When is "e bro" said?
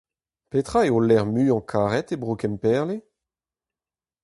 2.13-2.33